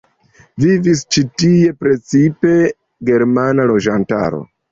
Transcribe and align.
Vivis 0.61 1.03
ĉi 1.15 1.23
tie 1.41 1.75
precipe 1.83 2.55
germana 3.11 3.67
loĝantaro. 3.73 4.43